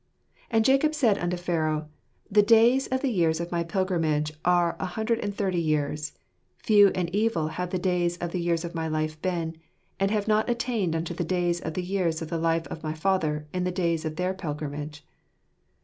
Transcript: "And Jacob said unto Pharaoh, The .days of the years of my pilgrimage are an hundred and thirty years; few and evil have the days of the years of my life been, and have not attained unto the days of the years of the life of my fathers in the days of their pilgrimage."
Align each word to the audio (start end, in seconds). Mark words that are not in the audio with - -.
"And 0.49 0.65
Jacob 0.65 0.95
said 0.95 1.19
unto 1.19 1.37
Pharaoh, 1.37 1.87
The 2.31 2.41
.days 2.41 2.87
of 2.87 3.01
the 3.03 3.11
years 3.11 3.39
of 3.39 3.51
my 3.51 3.63
pilgrimage 3.63 4.33
are 4.43 4.75
an 4.79 4.87
hundred 4.87 5.19
and 5.19 5.35
thirty 5.37 5.59
years; 5.61 6.13
few 6.57 6.87
and 6.95 7.07
evil 7.13 7.49
have 7.49 7.69
the 7.69 7.77
days 7.77 8.17
of 8.17 8.31
the 8.31 8.41
years 8.41 8.65
of 8.65 8.73
my 8.73 8.87
life 8.87 9.21
been, 9.21 9.57
and 9.99 10.09
have 10.09 10.27
not 10.27 10.49
attained 10.49 10.95
unto 10.95 11.13
the 11.13 11.23
days 11.23 11.59
of 11.61 11.75
the 11.75 11.83
years 11.83 12.19
of 12.19 12.29
the 12.31 12.39
life 12.39 12.65
of 12.69 12.81
my 12.81 12.95
fathers 12.95 13.45
in 13.53 13.63
the 13.63 13.69
days 13.69 14.03
of 14.03 14.15
their 14.15 14.33
pilgrimage." 14.33 15.05